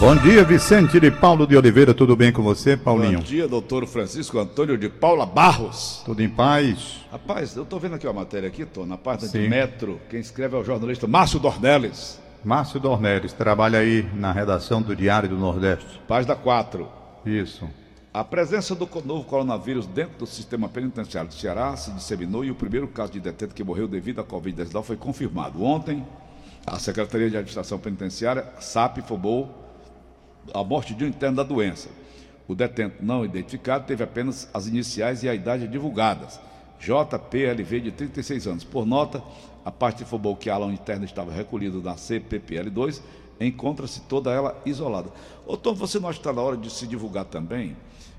[0.00, 3.18] Bom dia, Vicente de Paulo de Oliveira, tudo bem com você, Paulinho?
[3.18, 6.02] Bom dia, doutor Francisco Antônio de Paula Barros.
[6.04, 7.00] Tudo em paz?
[7.10, 9.48] Rapaz, eu tô vendo aqui uma matéria aqui, tô na página de Sim.
[9.48, 9.98] Metro.
[10.10, 15.28] Quem escreve é o jornalista Márcio Dornelles, Márcio Dornelles, trabalha aí na redação do Diário
[15.28, 16.00] do Nordeste.
[16.06, 16.86] página 4.
[17.24, 17.66] Isso.
[18.12, 22.54] A presença do novo coronavírus dentro do sistema penitenciário do Ceará se disseminou e o
[22.54, 25.64] primeiro caso de detento que morreu devido à Covid-19 foi confirmado.
[25.64, 26.04] Ontem,
[26.66, 29.63] a Secretaria de Administração Penitenciária, SAP, informou
[30.52, 31.88] a morte de um interno da doença.
[32.46, 36.38] O detento não identificado teve apenas as iniciais e a idade divulgadas.
[36.78, 38.64] JPLV de 36 anos.
[38.64, 39.22] Por nota,
[39.64, 43.00] a parte informou que a ala interna estava recolhida na CPPL2,
[43.40, 45.10] encontra-se toda ela isolada.
[45.46, 47.76] Ô Tom, você não acha que está na hora de se divulgar também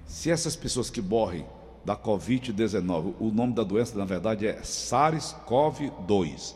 [0.07, 1.45] se essas pessoas que morrem
[1.83, 6.55] da Covid-19, o nome da doença, na verdade, é SARS-CoV-2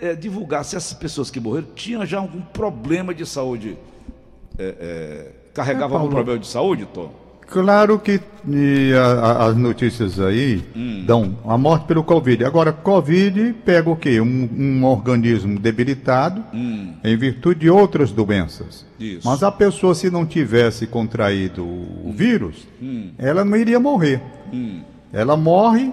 [0.00, 3.76] é, divulgar se essas pessoas que morreram tinham já algum problema de saúde,
[4.58, 7.12] é, é, carregavam É, algum problema de saúde, Tom?
[7.46, 8.20] Claro que
[8.94, 11.02] a- a- as notícias aí Hum.
[11.04, 12.44] dão a morte pelo Covid.
[12.44, 14.20] Agora, Covid pega o quê?
[14.20, 16.44] Um, um organismo debilitado
[17.02, 18.86] em virtude de outras doenças.
[19.00, 19.04] Hum.
[19.04, 19.26] Isso.
[19.28, 23.10] Mas a pessoa, se não tivesse contraído o vírus, Hum.
[23.18, 24.22] ela não iria morrer.
[25.12, 25.92] Ela morre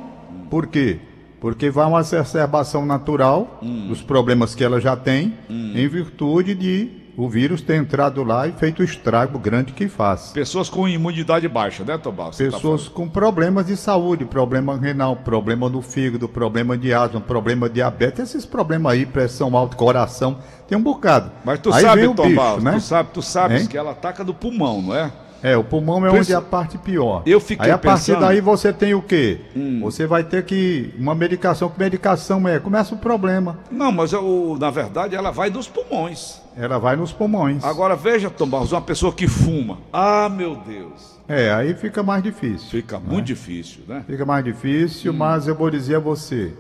[0.52, 1.00] por quê?
[1.40, 3.88] Porque vai uma exacerbação natural Hum.
[3.88, 8.52] dos problemas que ela já tem, em virtude de o vírus ter entrado lá e
[8.52, 10.30] feito o estrago grande que faz.
[10.34, 11.98] Pessoas com imunidade baixa, né?
[11.98, 17.20] Você tá Pessoas com problemas de saúde, problema renal, problema no fígado, problema de asma,
[17.20, 21.32] problema de diabetes, esses problemas aí, pressão alta, coração, tem um bocado.
[21.44, 22.74] Mas tu aí sabe, Barros, né?
[22.74, 23.68] tu sabe, tu sabes Hein?
[23.68, 25.12] que ela ataca no pulmão, não é?
[25.44, 27.22] É, o pulmão é Por onde isso- é a parte pior.
[27.26, 28.28] Eu fiquei Aí a partir pensando- Hum.
[28.28, 29.40] daí você tem o quê?
[29.82, 30.94] Você vai ter que.
[30.98, 32.60] Uma medicação, que medicação é?
[32.60, 33.60] Começa o problema.
[33.72, 36.42] Não, mas eu, na verdade ela vai dos pulmões.
[36.58, 37.64] Ela vai nos pulmões.
[37.64, 39.78] Agora veja, Tom Barros, uma pessoa que fuma.
[39.94, 41.16] Ah, meu Deus.
[41.28, 42.70] É, aí fica mais difícil.
[42.70, 43.06] Fica né?
[43.08, 44.04] muito difícil, né?
[44.08, 45.18] Fica mais difícil, Hum.
[45.18, 46.54] mas eu vou dizer a você.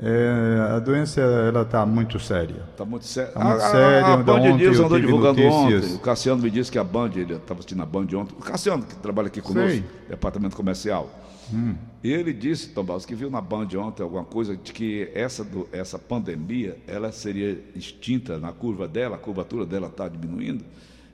[0.00, 2.62] é, a doença ela está muito séria.
[2.76, 3.06] Tá muito.
[3.06, 5.84] Tá muito a, sério, a, a ainda Band ontem News andou divulgando notícias.
[5.84, 5.94] ontem.
[5.94, 8.34] O Cassiano me disse que a Band, ele estava assistindo a Band ontem.
[8.38, 9.84] O Cassiano, que trabalha aqui conosco, Sei.
[10.08, 11.08] departamento comercial.
[11.52, 11.74] Hum.
[12.02, 15.66] Ele disse, Tom Barros, que viu na Band ontem alguma coisa de que essa, do-
[15.72, 20.64] essa pandemia ela seria extinta na curva dela, a curvatura dela está diminuindo,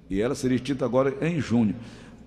[0.09, 1.75] e ela seria extinta agora em junho.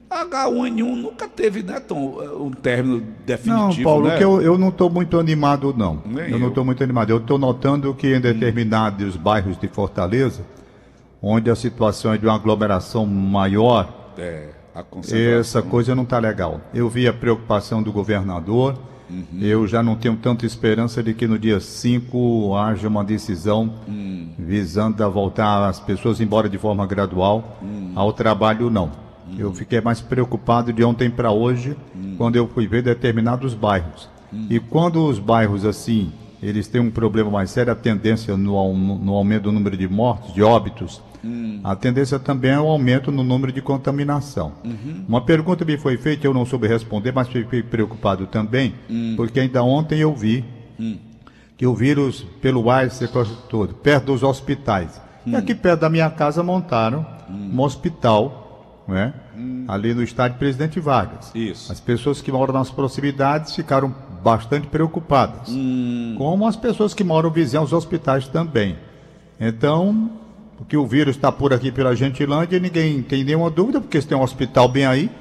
[0.09, 4.17] H1N1 nunca teve, né, Tom, um término definitivo, Não, Paulo, né?
[4.17, 6.01] que eu, eu não estou muito animado, não.
[6.05, 6.49] Nem eu não eu.
[6.49, 7.09] estou muito animado.
[7.09, 10.43] Eu estou notando que em determinados bairros de Fortaleza,
[11.21, 14.49] onde a situação é de uma aglomeração maior, É.
[15.39, 16.59] essa coisa não está legal.
[16.73, 18.77] Eu vi a preocupação do governador.
[19.39, 23.71] Eu já não tenho tanta esperança de que no dia 5 haja uma decisão
[24.39, 27.59] visando a voltar as pessoas embora de forma gradual
[27.95, 28.91] ao trabalho, não.
[29.37, 31.77] Eu fiquei mais preocupado de ontem para hoje,
[32.17, 34.09] quando eu fui ver determinados bairros.
[34.49, 36.11] E quando os bairros assim,
[36.41, 40.33] eles têm um problema mais sério, a tendência no, no aumento do número de mortos,
[40.33, 41.01] de óbitos,
[41.63, 44.53] a tendência também é o aumento no número de contaminação.
[45.07, 48.73] Uma pergunta me foi feita, eu não soube responder, mas fiquei preocupado também,
[49.15, 50.43] porque ainda ontem eu vi
[51.57, 55.01] que o vírus pelo ar se todo, perto dos hospitais.
[55.25, 59.13] E aqui perto da minha casa montaram um hospital, né?
[59.67, 61.31] ali no estádio Presidente Vargas.
[61.33, 61.71] Isso.
[61.71, 65.49] As pessoas que moram nas proximidades ficaram bastante preocupadas,
[66.17, 68.77] como as pessoas que moram vizinhos aos hospitais também.
[69.39, 70.11] Então,
[70.63, 74.17] porque o vírus está por aqui pela Gentilândia, ninguém tem nenhuma dúvida, porque se tem
[74.17, 75.11] um hospital bem aí,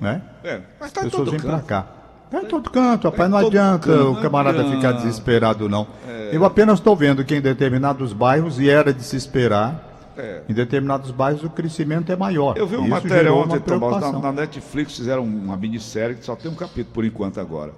[0.00, 0.20] né?
[0.42, 1.86] É, mas As tá em pessoas vêm para cá.
[2.28, 4.76] Tá em todo canto, rapaz, em não adianta canto, o não camarada adianta.
[4.76, 5.86] ficar desesperado, não.
[6.06, 6.30] É.
[6.32, 10.42] Eu apenas estou vendo que em determinados bairros, e era de se esperar, É.
[10.48, 12.58] em determinados bairros o crescimento é maior.
[12.58, 16.24] Eu vi uma matéria ontem, uma Tom Barros, na, na Netflix fizeram uma minissérie que
[16.24, 17.72] só tem um capítulo por enquanto agora.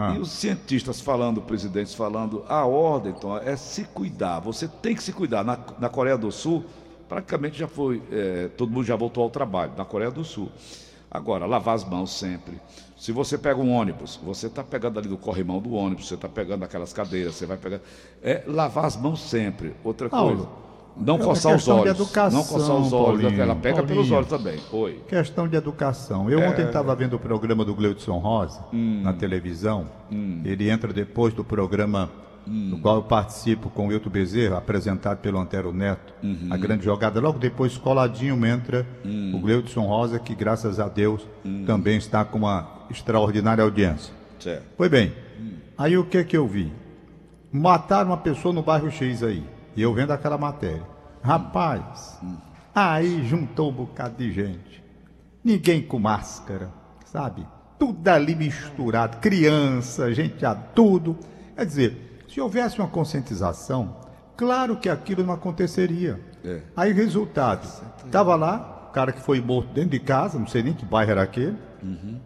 [0.00, 0.14] Ah.
[0.14, 4.38] E os cientistas falando, presidentes falando, a ordem, Tom, é se cuidar.
[4.38, 5.42] Você tem que se cuidar.
[5.42, 6.64] Na, na Coreia do Sul,
[7.08, 10.52] praticamente já foi, é, todo mundo já voltou ao trabalho, na Coreia do Sul.
[11.10, 12.60] Agora, lavar as mãos sempre.
[12.96, 16.28] Se você pega um ônibus, você está pegando ali do corrimão do ônibus, você está
[16.28, 17.80] pegando aquelas cadeiras, você vai pegar.
[18.22, 19.74] É lavar as mãos sempre.
[19.82, 20.67] Outra Paulo, coisa.
[20.96, 21.94] Não é coçar os questão de olhos.
[22.00, 23.22] educação, não coçar os olhos.
[23.22, 24.16] Paulinho, ela pega pelos Paulinho.
[24.16, 24.58] olhos também.
[24.72, 25.00] Oi.
[25.08, 26.28] Questão de educação.
[26.30, 26.48] Eu É.
[26.48, 29.02] ontem estava vendo o programa do Gleudson Rosa Hum.
[29.02, 29.86] na televisão.
[30.44, 32.10] Ele entra depois do programa
[32.46, 36.14] no qual eu participo com o Wilton Bezerra, apresentado pelo Antero Neto.
[36.22, 36.48] Uhum.
[36.50, 37.20] A grande jogada.
[37.20, 39.32] Logo depois, coladinho, entra Hum.
[39.36, 41.26] o Gleudson Rosa, que graças a Deus
[41.66, 44.14] também está com uma extraordinária audiência.
[44.40, 44.64] Certo.
[44.76, 45.12] Pois bem,
[45.76, 46.72] aí o que que eu vi?
[47.52, 49.44] Mataram uma pessoa no bairro X aí.
[49.78, 50.82] E eu vendo aquela matéria.
[51.22, 52.18] Rapaz,
[52.74, 54.82] Aí juntou um bocado de gente.
[55.44, 56.68] Ninguém com máscara,
[57.04, 57.46] sabe?
[57.78, 60.44] Tudo ali misturado, criança, gente
[60.74, 61.16] tudo.
[61.54, 63.96] Quer dizer, se houvesse uma conscientização,
[64.36, 66.20] claro que aquilo não aconteceria.
[66.44, 66.60] É.
[66.76, 67.68] Aí, resultado,
[68.04, 71.12] estava lá, o cara que foi morto dentro de casa, não sei nem que bairro
[71.12, 72.18] era aquele, uhum.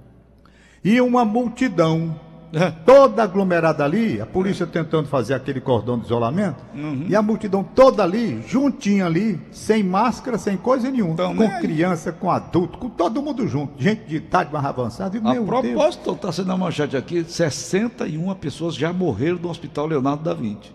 [0.83, 2.19] e uma multidão
[2.53, 2.71] é.
[2.71, 7.07] toda aglomerada ali, a polícia tentando fazer aquele cordão de isolamento, uhum.
[7.09, 12.13] e a multidão toda ali, juntinha ali, sem máscara, sem coisa nenhuma, então, com criança,
[12.13, 15.17] com adulto, com todo mundo junto, gente de idade mais avançada.
[15.17, 20.23] E, a propósito, está sendo a manchete aqui, 61 pessoas já morreram no Hospital Leonardo
[20.23, 20.73] da Vinci.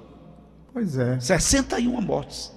[0.74, 1.19] Pois é.
[1.19, 2.56] 61 mortes.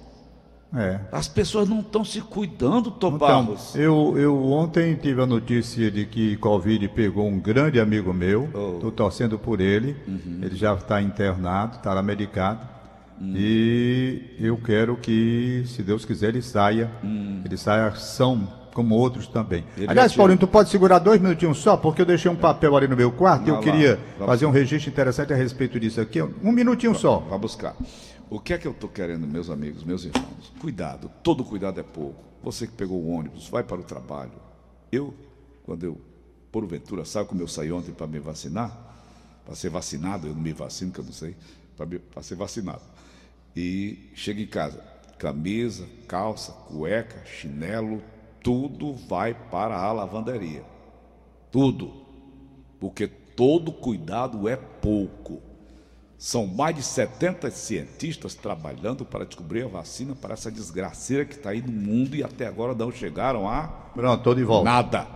[0.75, 1.01] É.
[1.11, 3.75] As pessoas não estão se cuidando, Topamos.
[3.75, 8.45] Então, eu, eu ontem tive a notícia de que Covid pegou um grande amigo meu.
[8.45, 8.91] Estou oh.
[8.91, 9.97] torcendo por ele.
[10.07, 10.39] Uhum.
[10.41, 12.61] Ele já está internado, está lá medicado.
[13.19, 13.33] Uhum.
[13.35, 16.89] E eu quero que, se Deus quiser, ele saia.
[17.03, 17.41] Uhum.
[17.43, 19.65] Ele saia são, como outros também.
[19.77, 22.87] Ele Aliás, Paulinho, tu pode segurar dois minutinhos só, porque eu deixei um papel ali
[22.87, 26.21] no meu quarto e eu queria fazer um registro interessante a respeito disso aqui.
[26.21, 27.19] Um minutinho só.
[27.19, 27.75] Vai buscar.
[28.31, 30.53] O que é que eu estou querendo, meus amigos, meus irmãos?
[30.57, 32.23] Cuidado, todo cuidado é pouco.
[32.41, 34.31] Você que pegou o ônibus, vai para o trabalho.
[34.89, 35.13] Eu,
[35.65, 35.99] quando eu,
[36.49, 38.71] porventura, saio como eu saí ontem para me vacinar,
[39.43, 41.35] para ser vacinado, eu não me vacino, que eu não sei,
[41.75, 42.81] para ser vacinado.
[43.53, 44.81] E chego em casa,
[45.19, 48.01] camisa, calça, cueca, chinelo,
[48.41, 50.63] tudo vai para a lavanderia.
[51.51, 51.91] Tudo.
[52.79, 55.50] Porque todo cuidado é pouco.
[56.21, 61.49] São mais de 70 cientistas trabalhando para descobrir a vacina para essa desgraceira que está
[61.49, 63.63] aí no mundo e até agora não chegaram a.
[63.63, 64.69] Pronto, de volta.
[64.69, 65.07] Nada.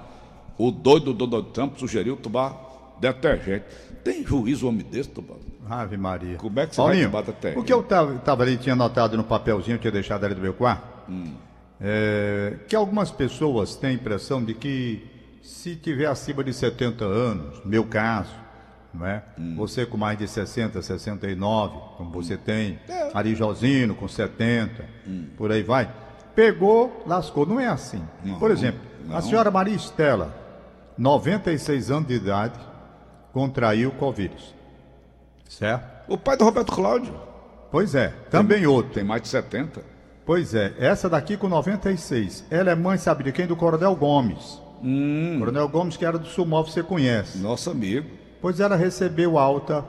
[0.57, 3.65] O doido do Donald Trump sugeriu tomar detergente.
[4.03, 5.35] Tem juízo homem desse, Tubá?
[5.69, 6.37] Ave Maria.
[6.37, 7.61] Como é que você Paulinho, vai tomar detergente?
[7.61, 10.87] O que eu estava ali, tinha anotado no papelzinho, tinha deixado ali do meu quarto,
[11.07, 11.35] hum.
[11.79, 15.05] é, que algumas pessoas têm a impressão de que
[15.43, 18.44] se tiver acima de 70 anos, meu caso,
[18.97, 19.23] não é?
[19.37, 19.55] Hum.
[19.57, 22.39] Você com mais de 60, 69, como você hum.
[22.43, 23.11] tem, é.
[23.13, 25.27] Ari Josino com 70, hum.
[25.37, 25.91] por aí vai.
[26.33, 27.45] Pegou, lascou.
[27.45, 28.03] Não é assim.
[28.23, 29.15] Não, por exemplo, não.
[29.15, 30.35] a senhora Maria Estela,
[30.97, 32.59] 96 anos de idade,
[33.31, 34.33] contraiu Covid.
[35.49, 35.95] Certo?
[36.07, 37.13] O pai do Roberto Cláudio.
[37.71, 38.93] Pois é, também tem, outro.
[38.93, 39.81] Tem mais de 70.
[40.25, 42.45] Pois é, essa daqui com 96.
[42.49, 43.45] Ela é mãe, sabe de quem?
[43.45, 44.61] Do Coronel Gomes.
[44.83, 45.37] Hum.
[45.39, 47.37] Coronel Gomes, que era do Sumov, você conhece.
[47.37, 48.24] Nosso amigo.
[48.45, 49.83] Pois ela recebeu alta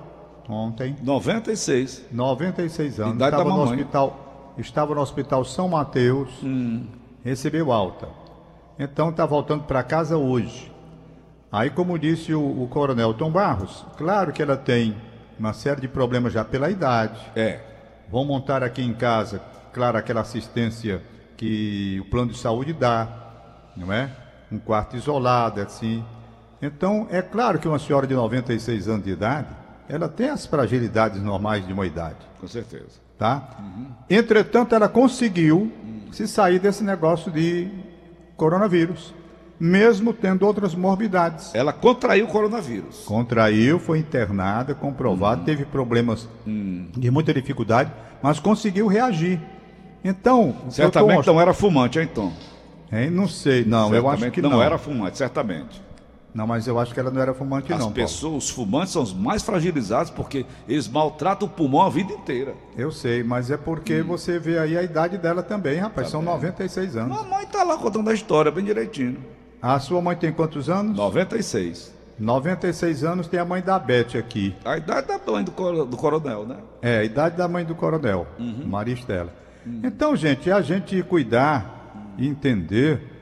[0.48, 0.96] ontem.
[1.02, 2.06] 96.
[2.10, 3.16] 96 anos.
[3.16, 6.30] Idade estava no hospital, estava no hospital São Mateus.
[6.42, 6.86] Hum.
[7.22, 8.08] Recebeu alta.
[8.78, 10.72] Então está voltando para casa hoje.
[11.52, 14.96] Aí, como disse o, o, coronel Tom Barros, claro que ela tem
[15.38, 17.20] uma série de problemas já pela idade.
[17.36, 17.60] É.
[18.10, 19.38] Vão montar aqui em casa,
[19.70, 21.02] claro, aquela assistência
[21.36, 23.06] que o plano de saúde dá,
[23.76, 24.10] não é?
[24.50, 26.02] Um quarto isolado, assim.
[26.60, 29.48] Então, é claro que uma senhora de 96 anos de idade,
[29.88, 32.16] ela tem as fragilidades normais de uma idade.
[32.40, 33.06] Com certeza.
[33.18, 33.56] Tá?
[33.58, 33.86] Uhum.
[34.10, 36.12] Entretanto, ela conseguiu uhum.
[36.12, 37.68] se sair desse negócio de
[38.36, 39.14] coronavírus,
[39.58, 41.54] mesmo tendo outras morbidades.
[41.54, 43.04] Ela contraiu o coronavírus.
[43.06, 45.46] Contraiu, foi internada, comprovado, uhum.
[45.46, 46.88] teve problemas hum.
[46.96, 47.90] de muita dificuldade,
[48.22, 49.40] mas conseguiu reagir.
[50.04, 52.32] Então, certamente não era fumante, hein, Tom?
[52.92, 53.10] Hein?
[53.10, 54.50] Não sei, não, certamente eu acho que não.
[54.50, 55.85] Não era fumante, certamente.
[56.36, 57.88] Não, mas eu acho que ela não era fumante, As não.
[57.88, 62.12] As pessoas, os fumantes são os mais fragilizados porque eles maltratam o pulmão a vida
[62.12, 62.54] inteira.
[62.76, 64.08] Eu sei, mas é porque hum.
[64.08, 66.08] você vê aí a idade dela também, rapaz.
[66.08, 66.34] Tá são bem.
[66.34, 67.16] 96 anos.
[67.16, 69.24] Mamãe tá lá contando a história bem direitinho.
[69.62, 70.94] A sua mãe tem quantos anos?
[70.94, 71.94] 96.
[72.18, 74.54] 96 anos tem a mãe da Beth aqui.
[74.62, 76.56] A idade da mãe do, do coronel, né?
[76.82, 78.66] É, a idade da mãe do coronel, uhum.
[78.66, 79.32] Maria Estela.
[79.64, 79.80] Uhum.
[79.84, 83.15] Então, gente, é a gente cuidar e entender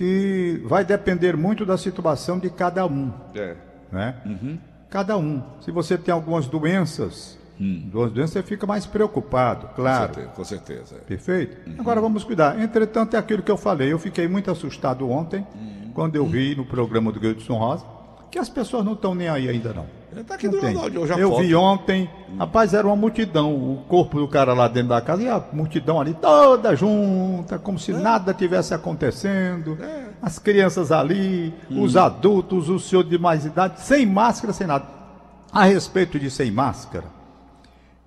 [0.00, 3.12] que vai depender muito da situação de cada um.
[3.34, 3.54] É.
[3.92, 4.14] Né?
[4.24, 4.58] Uhum.
[4.88, 5.42] Cada um.
[5.60, 7.82] Se você tem algumas doenças, hum.
[7.92, 10.08] duas doenças, você fica mais preocupado, claro.
[10.08, 10.34] Com certeza.
[10.36, 10.98] Com certeza é.
[11.00, 11.68] Perfeito?
[11.68, 11.76] Uhum.
[11.80, 12.58] Agora vamos cuidar.
[12.58, 13.92] Entretanto, é aquilo que eu falei.
[13.92, 15.90] Eu fiquei muito assustado ontem, uhum.
[15.92, 17.84] quando eu vi no programa do Gilson Rosa,
[18.30, 19.84] que as pessoas não estão nem aí ainda não.
[20.12, 23.84] Ele tá aqui do lado, eu já Eu vi ontem, rapaz, era uma multidão, o
[23.88, 27.92] corpo do cara lá dentro da casa e a multidão ali toda junta, como se
[27.92, 27.96] é.
[27.96, 29.78] nada tivesse acontecendo.
[29.80, 30.08] É.
[30.20, 31.82] As crianças ali, hum.
[31.82, 34.84] os adultos, o senhor de mais idade, sem máscara, sem nada.
[35.52, 37.04] A respeito de sem máscara,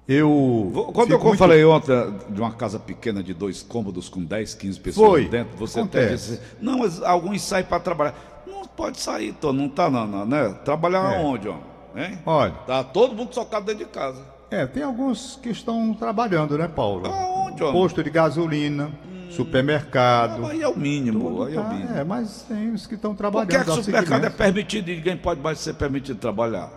[0.08, 0.90] eu.
[0.94, 1.38] Quando eu muito...
[1.38, 1.94] falei ontem
[2.30, 5.30] de uma casa pequena de dois cômodos com 10, 15 pessoas Foi.
[5.30, 6.06] dentro, você Acontece.
[6.06, 6.42] até disse.
[6.62, 8.44] Não, mas alguns saem para trabalhar.
[8.46, 10.50] Não pode sair, tô, não tá, não, né?
[10.66, 11.24] Trabalhar é.
[11.24, 11.56] onde, ó?
[11.96, 12.20] Hein?
[12.26, 12.54] Olha.
[12.66, 14.22] Tá todo mundo socado dentro de casa.
[14.50, 17.08] É, tem alguns que estão trabalhando, né, Paulo?
[17.08, 17.74] Aonde, homem?
[17.74, 19.28] Posto de gasolina, hum.
[19.32, 20.46] supermercado.
[20.46, 21.96] Aí é o mínimo, aí é o Tá, mínimo.
[21.98, 23.50] é, mas tem os que estão Por trabalhando.
[23.50, 26.70] que, é que o dá supermercado é permitido e ninguém pode mais ser permitido trabalhar?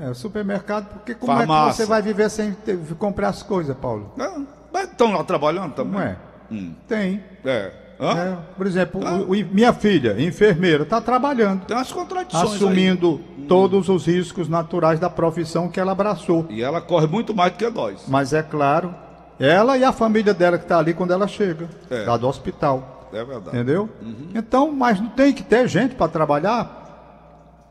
[0.00, 1.84] É, supermercado, porque como é que Farmácia.
[1.84, 4.12] você vai viver sem ter- comprar as coisas, Paulo?
[4.16, 5.92] Não, mas estão lá trabalhando também?
[5.94, 6.16] Não é?
[6.50, 6.74] Hum.
[6.88, 7.22] Tem.
[7.44, 7.72] É.
[8.04, 8.18] Hã?
[8.18, 9.14] É, por exemplo, Ah.
[9.16, 12.56] o- o- minha filha, enfermeira, está trabalhando, Tem umas contradições aí.
[12.56, 16.46] assumindo todos os riscos naturais da profissão que ela abraçou.
[16.50, 18.04] E ela corre muito mais do que nós.
[18.08, 18.94] Mas é claro,
[19.38, 22.04] ela e a família dela que está ali quando ela chega, É.
[22.06, 23.08] lá do hospital.
[23.12, 23.48] É verdade.
[23.56, 23.88] Entendeu?
[24.34, 26.80] Então, mas não tem que ter gente para trabalhar.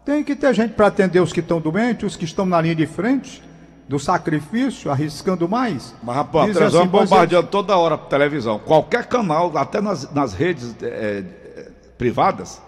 [0.06, 2.76] Tem que ter gente para atender os que estão doentes, os que estão na linha
[2.76, 3.42] de frente
[3.88, 5.94] do sacrifício, arriscando mais.
[6.02, 8.60] Mas, rapaz, Diz televisão assim, pois bombardeando toda hora televisão.
[8.60, 12.62] Qualquer canal, até nas, nas redes é, é, privadas.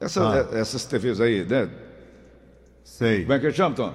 [0.00, 0.46] Ah.
[0.52, 1.68] é- essas TVs aí, né?
[2.84, 3.22] Sei.
[3.22, 3.94] Como é que chama, Tom?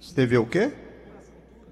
[0.00, 0.72] Você teve o quê?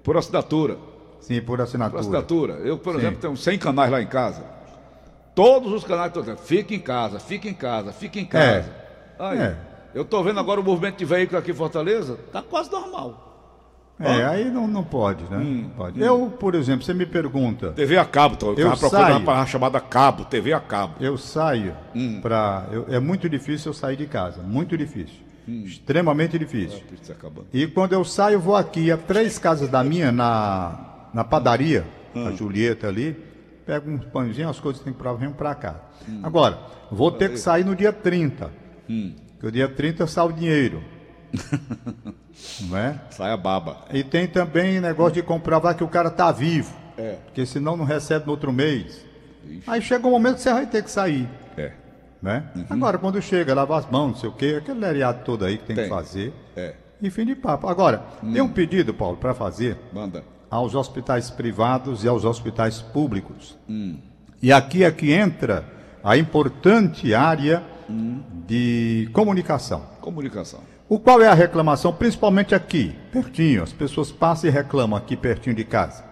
[0.03, 0.77] Por assinatura.
[1.21, 1.99] Sim, por Por assinatura.
[2.01, 2.53] assinatura.
[2.55, 2.99] Eu, por Sim.
[2.99, 4.43] exemplo, tenho 100 canais lá em casa.
[5.35, 8.69] Todos os canais estão dizendo, fica em casa, fica em casa, fica em casa.
[9.17, 9.57] Aí, É.
[9.93, 13.25] Eu estou vendo agora o movimento de veículo aqui em Fortaleza, está quase normal.
[13.99, 15.35] É, aí não, não pode, né?
[15.37, 15.99] Hum, Não pode.
[16.01, 18.53] Eu, por exemplo, você me pergunta, TV a cabo, Tom.
[18.55, 19.25] Eu saio.
[19.25, 20.93] palavra chamada cabo, TV a cabo.
[21.01, 22.19] eu saio Hum.
[22.21, 22.65] para.
[22.87, 25.17] É muito difícil eu sair de casa, muito difícil.
[25.45, 25.63] Hum.
[25.65, 26.81] Extremamente difícil.
[27.09, 27.47] Acabando.
[27.51, 30.79] E quando eu saio, eu vou aqui a três casas da minha, na,
[31.13, 32.25] na padaria, Hum.
[32.27, 33.17] a Julieta ali,
[33.65, 35.75] pego uns pãezinhos, as coisas que tem que provar, venho pra cá.
[36.07, 36.21] Hum.
[36.23, 36.57] Agora,
[36.89, 38.49] vou ter que sair no dia 30.
[39.39, 40.83] Porque o dia 30 sai o dinheiro.
[42.67, 42.99] Não é?
[43.09, 43.85] Sai a baba.
[43.89, 46.75] E tem também negócio de comprovar que o cara tá vivo.
[46.97, 47.15] É.
[47.23, 49.05] Porque senão não recebe no outro mês.
[49.65, 51.29] Aí chega um momento que você vai ter que sair.
[51.57, 51.71] É.
[52.21, 52.43] Né?
[52.69, 55.63] Agora, quando chega, lavar as mãos, não sei o quê, aquele lereado todo aí que
[55.63, 55.85] tem, Tem.
[55.85, 56.33] que fazer.
[56.57, 56.75] É.
[57.01, 57.69] E fim de papo.
[57.69, 60.21] Agora, tem um pedido, Paulo, para fazer Manda.
[60.51, 63.57] aos hospitais privados e aos hospitais públicos.
[64.41, 65.63] E aqui é que entra
[66.03, 67.63] a importante área
[68.47, 69.83] de comunicação.
[70.01, 70.61] Comunicação.
[70.87, 75.55] O qual é a reclamação, principalmente aqui, pertinho, as pessoas passam e reclamam aqui pertinho
[75.55, 76.03] de casa.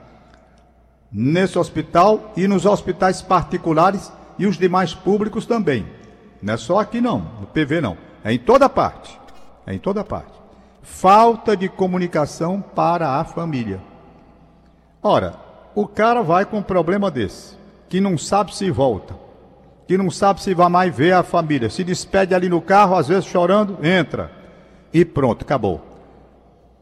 [1.11, 5.85] Nesse hospital e nos hospitais particulares e os demais públicos também.
[6.41, 7.97] Não é só aqui não, no PV não.
[8.23, 9.19] É em toda parte.
[9.65, 10.33] É em toda parte.
[10.83, 13.81] Falta de comunicação para a família.
[15.01, 15.35] Ora,
[15.73, 17.55] o cara vai com um problema desse,
[17.89, 19.15] que não sabe se volta,
[19.87, 23.07] que não sabe se vai mais ver a família, se despede ali no carro, às
[23.07, 24.29] vezes chorando, entra
[24.93, 25.81] e pronto, acabou.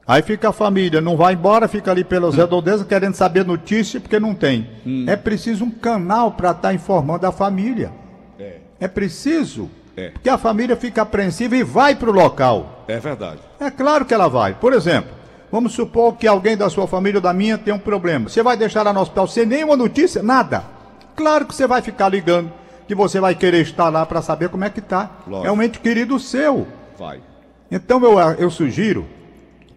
[0.08, 4.20] Aí fica a família, não vai embora, fica ali pelas redondezas querendo saber notícia porque
[4.20, 4.70] não tem.
[5.08, 7.92] É preciso um canal para estar informando a família.
[8.40, 8.58] É.
[8.80, 9.70] É preciso.
[9.98, 10.10] É.
[10.10, 12.84] Porque a família fica apreensiva e vai para o local.
[12.88, 13.40] É verdade.
[13.60, 14.54] É claro que ela vai.
[14.54, 15.10] Por exemplo,
[15.52, 18.30] vamos supor que alguém da sua família ou da minha tem um problema.
[18.30, 20.22] Você vai deixar lá no hospital sem nenhuma notícia?
[20.22, 20.64] Nada.
[21.16, 22.52] Claro que você vai ficar ligando,
[22.88, 25.10] que você vai querer estar lá para saber como é que está.
[25.28, 25.48] Lógico.
[25.48, 26.68] É um ente querido seu.
[26.98, 27.20] Vai.
[27.72, 29.06] Então eu, eu sugiro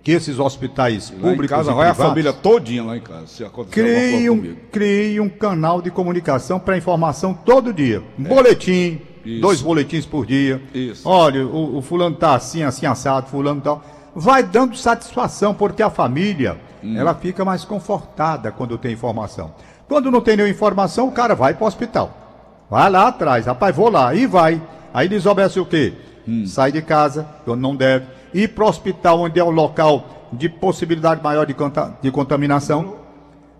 [0.03, 3.01] que esses hospitais Lá em públicos casa e vai a privados família todinha lá em
[3.01, 3.27] casa.
[3.27, 8.03] Se acontecer coisa um, criem um canal de comunicação para informação todo dia.
[8.19, 9.29] Um boletim, É.
[9.29, 9.41] Isso.
[9.41, 10.63] dois boletins por dia.
[10.73, 11.07] Isso.
[11.09, 13.83] Olha, o, o fulano tá assim, assim, assado, fulano tal.
[14.15, 16.97] Vai dando satisfação, porque a família, Hum.
[16.97, 19.53] ela fica mais confortada quando tem informação.
[19.89, 22.28] Quando não tem nenhuma informação, o cara vai para o hospital.
[22.71, 24.61] Vai lá atrás, rapaz, vou lá, e vai.
[24.93, 25.95] Aí eles obedecem o quê?
[26.27, 26.47] Hum.
[26.47, 30.49] Sai de casa, quando não deve, ir para o hospital, onde é o local de
[30.49, 31.55] possibilidade maior de,
[32.03, 32.97] de contaminação.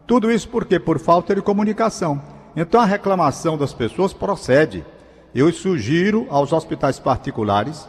[0.07, 0.79] Tudo isso por quê?
[0.79, 2.21] Por falta de comunicação.
[2.55, 4.85] Então a reclamação das pessoas procede.
[5.35, 7.89] Eu sugiro aos hospitais particulares,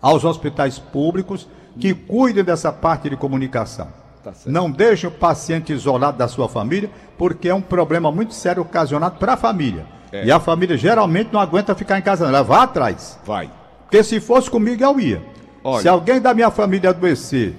[0.00, 3.88] aos hospitais públicos, que cuidem dessa parte de comunicação.
[4.24, 4.32] Tá.
[4.46, 9.18] Não deixem o paciente isolado da sua família, porque é um problema muito sério ocasionado
[9.18, 9.86] para a família.
[10.22, 10.26] É.
[10.26, 12.30] E a família geralmente não aguenta ficar em casa, não.
[12.34, 13.18] ela vai atrás.
[13.24, 13.50] Vai.
[13.82, 15.22] Porque se fosse comigo, eu ia.
[15.62, 15.82] Olha.
[15.82, 17.54] Se alguém da minha família adoecer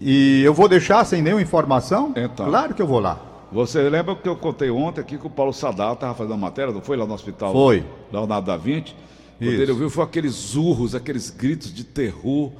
[0.00, 2.46] e eu vou deixar sem nenhuma informação, Então.
[2.46, 3.18] claro que eu vou lá.
[3.52, 6.72] Você lembra que eu contei ontem aqui que o Paulo Sadal estava fazendo uma matéria,
[6.72, 7.52] não foi lá no hospital?
[7.52, 7.84] Foi.
[8.12, 8.94] Leonardo da Vinci.
[9.38, 9.62] Quando Isso.
[9.62, 12.50] ele ouviu, foi aqueles urros, aqueles gritos de terror,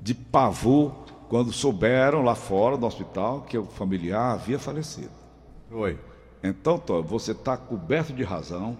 [0.00, 0.92] de pavor,
[1.28, 5.10] quando souberam lá fora do hospital que o familiar havia falecido.
[5.68, 5.98] Foi.
[6.42, 8.76] Então, Tó, você está coberto de razão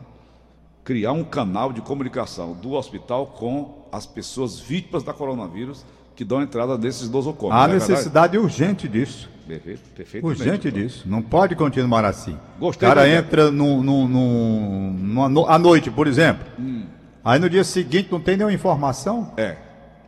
[0.82, 5.84] criar um canal de comunicação do hospital com as pessoas vítimas da coronavírus
[6.16, 7.54] que dão entrada nesses nosocomos.
[7.54, 7.90] Há é verdade?
[7.92, 9.28] necessidade urgente disso.
[9.46, 10.26] Perfeito, perfeito.
[10.26, 11.08] Urgente disso.
[11.08, 12.36] Não pode continuar assim.
[12.58, 16.44] Gostei o cara entra no- à noite, por exemplo.
[16.58, 16.84] Hum.
[17.24, 19.32] Aí no dia seguinte não tem nenhuma informação.
[19.36, 19.56] É.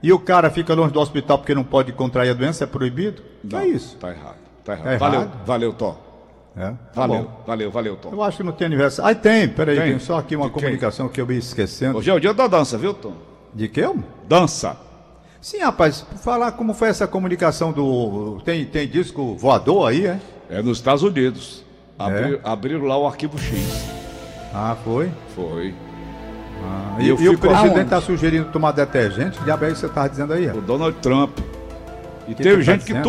[0.02, 3.22] E o cara fica longe do hospital porque não pode contrair a doença, é proibido?
[3.44, 3.96] Não, é isso.
[3.98, 4.36] Tá errado.
[4.64, 4.84] Tá errado.
[4.90, 5.46] Tá valeu, errado.
[5.46, 6.11] valeu, Tó.
[6.56, 6.66] É?
[6.66, 7.42] Tá Valeu, bom.
[7.46, 8.10] valeu, valeu, Tom.
[8.12, 9.10] Eu acho que não tem aniversário.
[9.10, 9.90] Ah, tem, peraí, Tem.
[9.92, 10.62] tem, só aqui uma De quem?
[10.62, 11.96] comunicação que eu ia esquecendo.
[11.98, 13.14] Hoje é o dia da dança, viu, Tom?
[13.54, 13.82] De que?
[14.28, 14.76] Dança.
[15.40, 18.38] Sim, rapaz, falar como foi essa comunicação do.
[18.44, 20.20] Tem, tem disco voador aí, é?
[20.50, 21.64] É nos Estados Unidos.
[21.98, 23.86] Abri- Abriram lá o arquivo X.
[24.54, 25.10] Ah, foi?
[25.34, 25.74] Foi.
[26.64, 29.38] Ah, E e e o presidente está sugerindo tomar detergente?
[29.38, 30.46] Que diabo é isso que você estava dizendo aí?
[30.46, 30.52] é?
[30.52, 31.38] O Donald Trump.
[32.28, 33.02] E Que teve tá gente que dizendo?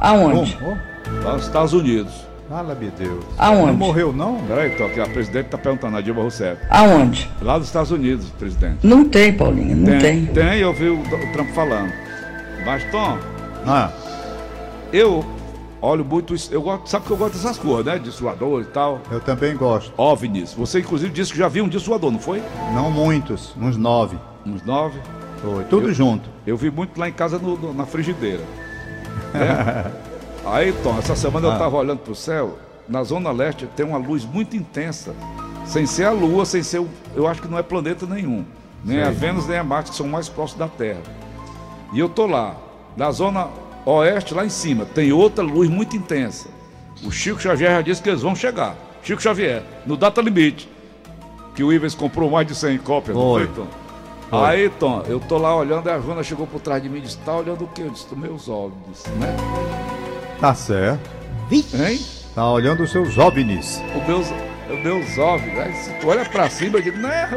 [0.00, 0.56] Aonde?
[0.62, 2.12] Oh, oh, lá nos Estados Unidos.
[2.48, 3.24] Fala-me Deus.
[3.38, 3.66] Aonde?
[3.66, 4.40] Não morreu, não?
[4.48, 6.60] Peraí, Tom, que a presidente está perguntando, a Dilma Rousseff.
[6.68, 7.30] Aonde?
[7.40, 8.84] Lá nos Estados Unidos, presidente.
[8.84, 10.26] Não tem, Paulinho, não tem.
[10.26, 11.92] Tem, eu vi o, o Trump falando.
[12.64, 13.16] Mas, Tom,
[13.66, 13.90] Ah,
[14.92, 15.24] eu
[15.80, 16.52] olho muito isso.
[16.52, 17.98] Eu gosto, sabe que eu gosto dessas coisas, né?
[17.98, 19.00] Dissuador e tal.
[19.12, 19.92] eu também gosto.
[19.96, 20.52] OVNIs.
[20.54, 22.42] Você, inclusive, disse que já viu um dissuador, não foi?
[22.74, 24.18] Não muitos, uns nove.
[24.44, 24.98] Uns nove.
[25.40, 25.64] Foi.
[25.64, 26.28] Tudo Eu- junto.
[26.46, 28.42] Eu vi muito lá em casa no- no- na frigideira.
[29.34, 29.90] Né?
[30.46, 31.54] Aí, Tom, essa semana eu Ah.
[31.54, 32.58] estava olhando para o céu.
[32.88, 35.14] Na Zona Leste tem uma luz muito intensa.
[35.66, 36.80] Sem ser a Lua, sem ser.
[36.80, 38.44] o- Eu acho que não é planeta nenhum.
[38.84, 39.14] Nem a Sei.
[39.14, 41.00] Vênus, nem a Marte, que são mais próximos da Terra.
[41.92, 42.56] E eu tô lá.
[42.96, 43.48] Na Zona
[43.84, 46.48] Oeste, lá em cima, tem outra luz muito intensa.
[47.04, 48.74] O Chico Xavier já disse que eles vão chegar.
[49.02, 50.68] Chico Xavier, no data limite.
[51.54, 53.66] Que o Ives comprou mais de 100 cópias, não foi, Tom?
[54.32, 57.02] Aí, Tom, eu tô lá olhando, e a Joana chegou por trás de mim e
[57.02, 57.82] disse, tá olhando o quê?
[57.82, 58.74] Eu disse, meus olhos,
[59.18, 59.34] né?
[60.40, 61.10] Tá certo.
[61.52, 61.98] Hein?
[62.34, 63.82] Tá olhando os seus OVNIs.
[63.96, 64.26] Os meus,
[64.70, 65.58] os meus olhos.
[65.58, 67.28] Aí, se tu olha pra cima, eu digo, não é,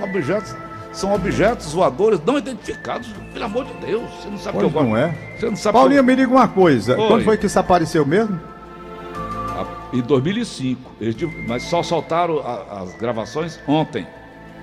[0.00, 0.56] o- objetos,
[0.92, 4.02] são objetos voadores não identificados, pelo amor de Deus.
[4.22, 4.88] Você não sabe que eu gosto.
[4.88, 5.14] não é?
[5.38, 6.98] Você não sabe Paulinho, que me diga uma coisa.
[6.98, 7.06] Oi.
[7.08, 8.40] Quando foi que isso apareceu mesmo?
[8.40, 9.60] eu...
[9.60, 10.90] Ah, Em 2005.
[11.00, 11.16] Eles
[11.46, 14.06] mas só soltaram a- as gravações ontem.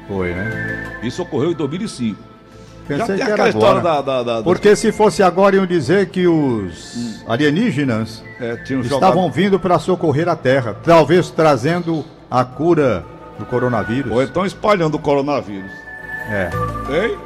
[0.07, 0.99] Foi, né?
[1.03, 2.27] Isso ocorreu em 2005.
[2.87, 4.01] Pensei tem que era aquela história agora.
[4.01, 4.23] da...
[4.23, 9.31] da, da Porque se fosse agora, iam dizer que os alienígenas é, estavam jogado...
[9.31, 13.03] vindo para socorrer a Terra, talvez trazendo a cura
[13.37, 14.11] do coronavírus.
[14.11, 15.71] Ou então espalhando o coronavírus.
[16.29, 16.49] É.
[16.89, 17.17] Hein?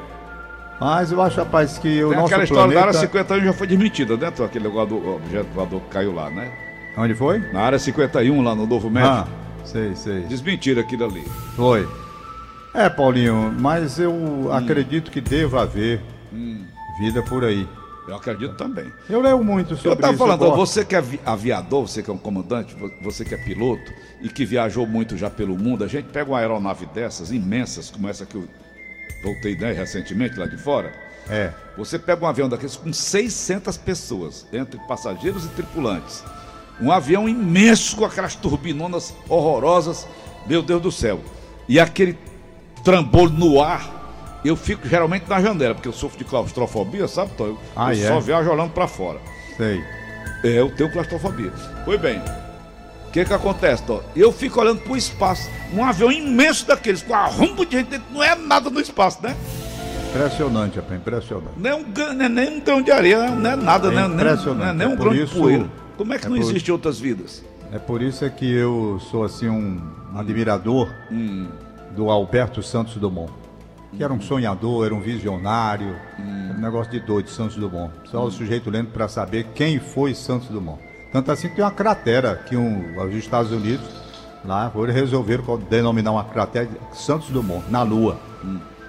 [0.80, 2.98] Mas eu acho, rapaz, que o Tem nosso aquela história da planeta...
[2.98, 4.28] área 51 já foi desmentida, né?
[4.28, 6.52] Aquele negócio do objeto voador que caiu lá, né?
[6.98, 7.38] Onde foi?
[7.54, 9.14] Na área 51, lá no Novo México.
[9.14, 9.28] Ah,
[9.64, 10.22] sei, sei.
[10.22, 11.24] Desmentiram aquilo ali.
[11.56, 11.88] Foi.
[12.74, 14.52] É, Paulinho, mas eu Hum.
[14.54, 16.02] acredito que deva haver
[17.00, 17.68] vida por aí.
[18.08, 18.92] Eu acredito também.
[19.10, 20.20] Eu leio muito sobre Eu estava isso.
[20.24, 20.56] falando, gosto.
[20.58, 23.92] você que é avi- aviador, você que é um comandante, vo- você que é piloto
[24.22, 28.08] e que viajou muito já pelo mundo, a gente pega uma aeronave dessas, imensas, como
[28.10, 28.48] essa que eu
[29.24, 30.92] voltei né, recentemente lá de fora.
[31.30, 31.52] É.
[31.78, 36.24] Você pega um avião daqueles com 600 pessoas, entre passageiros e tripulantes.
[36.82, 40.08] Um avião imenso com aquelas turbinonas horrorosas,
[40.48, 41.20] meu Deus do céu.
[41.70, 42.18] E aquele
[42.84, 47.46] trambolho no ar, eu fico geralmente na janela, porque eu sofro de claustrofobia, sabe, Tom?
[47.48, 48.08] Eu, Ah, eu é?
[48.08, 49.20] só viajo olhando para fora.
[49.58, 49.82] Sei.
[50.44, 51.52] É, eu tenho claustrofobia.
[51.86, 52.20] Pois bem,
[53.08, 54.02] o que que acontece, Tom?
[54.16, 58.24] Eu fico olhando pro espaço, um avião imenso daqueles, com arrumbo de gente dentro, não
[58.24, 59.36] é nada no espaço, né?
[60.10, 61.54] Impressionante, rapaz, impressionante.
[61.58, 64.08] Nem um, nem, nem um grão de areia, não é nada, É né?
[64.08, 65.66] Nem, impressionante, é nem é um por grão de isso- poeira.
[65.98, 67.44] Como é que é não por- existem outras vidas?
[67.72, 69.80] É por isso é que eu sou assim um
[70.16, 71.48] admirador Hum.
[71.96, 73.32] Do Alberto Santos Dumont.
[73.96, 77.92] Que era um sonhador, era um visionário, era um negócio de doido, Santos Dumont.
[78.06, 80.80] Só o sujeito lendo para saber quem foi Santos Dumont.
[81.12, 83.86] Tanto assim que tem uma cratera que um, os Estados Unidos,
[84.46, 88.18] lá, foram resolveram co- denominar uma cratera de Santos Dumont, na Lua.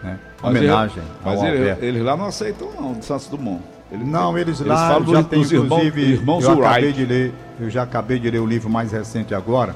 [0.03, 0.19] Né?
[0.41, 3.61] Mas Homenagem ele- ao Mas ele- eles lá não aceitam, não, do Santos Dumont.
[3.91, 7.05] Ele- Não, eles eles lá falam já tem dos irmãos- inclusive, irmãos eu acabei de
[7.05, 9.75] ler, eu já acabei de ler o livro mais recente agora.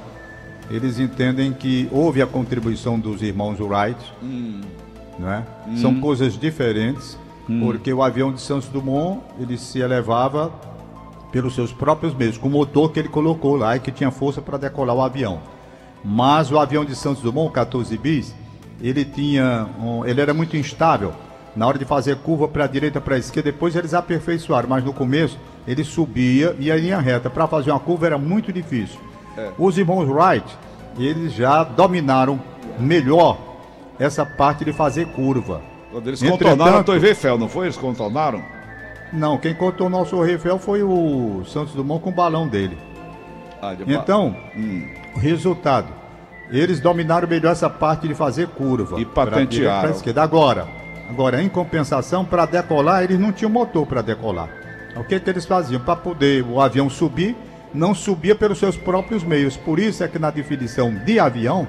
[0.71, 4.61] Eles entendem que houve a contribuição dos irmãos Wright, Hum.
[5.19, 5.43] não é?
[5.77, 7.17] São coisas diferentes,
[7.61, 10.53] porque o avião de Santos Dumont ele se elevava
[11.31, 14.43] pelos seus próprios meios, com o motor que ele colocou lá e que tinha força
[14.43, 15.41] para decolar o avião.
[16.05, 18.35] Mas o avião de Santos Dumont, o 14 bis,
[18.81, 21.13] ele tinha, um- ele era muito instável.
[21.55, 24.85] Na hora de fazer curva para a direita, para a esquerda, depois eles aperfeiçoaram, mas
[24.85, 27.31] no começo ele subia e a linha reta.
[27.31, 28.99] Para fazer uma curva era muito difícil.
[29.59, 30.47] Os irmãos Wright,
[30.99, 32.41] eles já dominaram
[32.79, 33.39] melhor
[33.99, 35.61] essa parte de fazer curva.
[35.91, 37.67] Quando eles Entretanto- contornaram Torre Eiffel, não foi?
[37.67, 38.43] Eles contornaram?
[39.13, 42.77] Não, quem contou o nosso Eiffel foi o Santos Dumont com o balão dele.
[43.63, 44.83] Ah, de- Então, Hum.
[45.15, 45.87] o resultado,
[46.51, 49.01] eles dominaram melhor essa parte de fazer curva.
[49.01, 49.91] E patentearam.
[49.91, 50.23] esquerda.
[50.23, 50.67] Agora,
[51.09, 54.49] agora em compensação, para decolar, eles não tinham motor para decolar.
[54.97, 55.81] O que que eles faziam?
[55.81, 57.37] Para poder o avião subir,
[57.77, 59.57] não subia pelos seus próprios meios.
[59.57, 61.69] Por isso é que na definição de avião,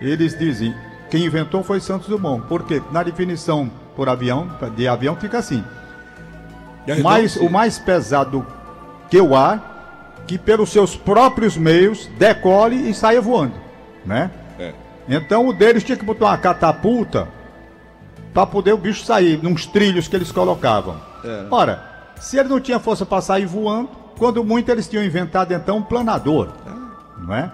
[0.00, 0.74] eles dizem,
[1.08, 2.46] quem inventou foi Santos Dumont.
[2.46, 2.82] Por quê?
[2.92, 5.64] Na definição por avião, de avião fica assim.
[7.02, 8.44] Mais, o mais pesado
[9.08, 9.68] que o ar
[10.26, 13.54] que pelos seus próprios meios decole e saia voando,
[14.04, 14.30] né?
[14.58, 14.72] É.
[15.08, 17.28] Então o deles tinha que botar uma catapulta
[18.32, 21.00] para poder o bicho sair, nos trilhos que eles colocavam.
[21.24, 21.46] É.
[21.50, 21.82] Ora,
[22.20, 23.90] se ele não tinha força para sair voando,
[24.20, 26.50] quando muito eles tinham inventado então um planador,
[27.16, 27.50] não é?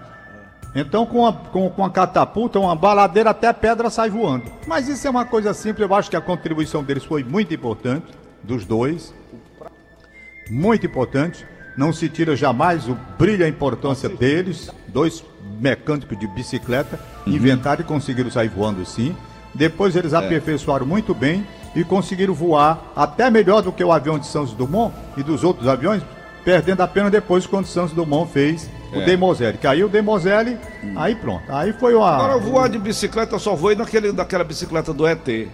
[0.74, 4.50] Então com a, com, com a catapulta, uma baladeira até pedra sai voando.
[4.66, 8.06] Mas isso é uma coisa simples, eu acho que a contribuição deles foi muito importante,
[8.42, 9.14] dos dois.
[10.50, 11.46] Muito importante.
[11.76, 15.24] Não se tira jamais o brilho e a importância deles, dois
[15.60, 19.14] mecânicos de bicicleta, inventaram e conseguiram sair voando sim.
[19.54, 24.26] Depois eles aperfeiçoaram muito bem e conseguiram voar até melhor do que o avião de
[24.26, 26.02] Santos Dumont e dos outros aviões,
[26.46, 29.04] perdendo apenas depois quando Santos Dumont fez o É.
[29.04, 29.58] Demoiselle.
[29.58, 30.56] Caiu o Demoiselle,
[30.94, 31.42] aí pronto.
[31.48, 32.04] Aí foi o.
[32.04, 35.26] Agora, voar de bicicleta, eu só voei naquele, naquela bicicleta do ET.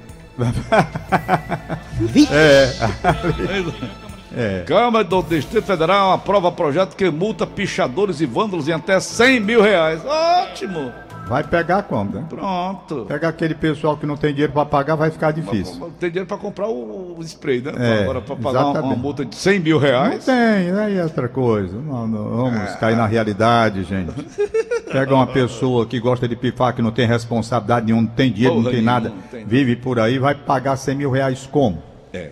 [4.34, 4.64] É.
[4.66, 9.60] Câmara do Distrito Federal aprova projeto que multa pichadores e vândalos em até 100 mil
[9.60, 10.00] reais.
[10.06, 10.90] Ótimo!
[11.32, 12.24] Vai pegar como, né?
[12.28, 13.06] Pronto.
[13.08, 15.90] Pegar aquele pessoal que não tem dinheiro para pagar, vai ficar difícil.
[15.98, 17.72] Tem dinheiro para comprar o, o spray, né?
[17.76, 20.24] É, Agora, para pagar uma, uma multa de 100 mil Não reais.
[20.26, 21.76] tem, aí é outra coisa.
[21.78, 22.76] Não, não, vamos Ah.
[22.78, 24.12] cair na realidade, gente.
[24.92, 28.56] Pega uma pessoa que gosta de pifar, que não tem responsabilidade nenhuma, não tem dinheiro,
[28.56, 31.48] não Porra tem nenhuma, nada, não tem vive por aí, vai pagar 100 mil reais
[31.50, 31.82] como?
[32.12, 32.30] É.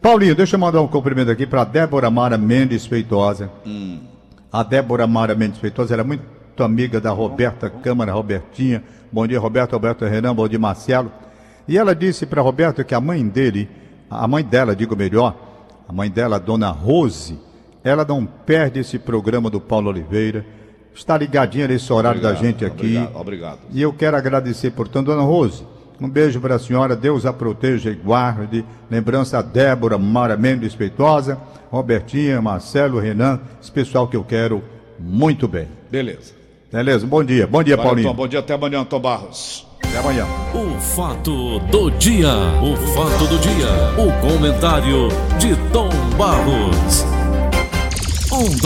[0.00, 3.50] Paulinho, deixa eu mandar um cumprimento aqui para Débora Mara Mendes Feitosa.
[3.66, 3.98] Hum.
[4.50, 6.22] A Débora Mara Mendes Feitosa era muito
[6.62, 8.82] amiga da Roberta Câmara, Robertinha.
[9.12, 11.10] Bom dia, Roberto, Roberto Renan, bom dia, Marcelo.
[11.66, 13.68] E ela disse para Roberto que a mãe dele,
[14.08, 15.36] a mãe dela, digo melhor,
[15.88, 17.38] a mãe dela, a dona Rose,
[17.82, 20.44] ela não perde esse programa do Paulo Oliveira.
[20.94, 22.96] Está ligadinha nesse horário da gente aqui.
[22.96, 23.16] Obrigado.
[23.16, 23.58] obrigado.
[23.72, 25.64] E eu quero agradecer, portanto, Dona Rose.
[26.00, 28.64] Um beijo para a senhora, Deus a proteja e guarde.
[28.90, 31.38] Lembrança a Débora Mara Mendes Feitosa,
[31.70, 34.62] Robertinha, Marcelo, Renan, esse pessoal que eu quero
[34.98, 35.68] muito bem.
[35.90, 36.39] Beleza.
[36.72, 37.06] Beleza?
[37.06, 37.46] Bom dia.
[37.46, 38.08] Bom dia, Valeu, Paulinho.
[38.10, 38.14] Tom.
[38.14, 39.66] Bom dia, até amanhã, Tom Barros.
[39.84, 40.24] Até amanhã.
[40.54, 42.32] O fato do dia.
[42.62, 43.66] O fato do dia.
[43.98, 47.04] O comentário de Tom Barros.
[48.32, 48.56] Um